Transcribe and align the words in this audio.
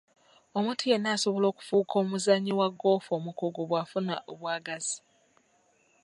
Omuntu 0.57 0.83
yenna 0.91 1.09
asobola 1.15 1.45
okufuuka 1.49 1.93
omuzannyi 2.03 2.51
wa 2.59 2.67
ggoofu 2.77 3.09
omukugu 3.17 3.61
bw'afuna 3.69 4.15
obwagazi. 4.31 4.97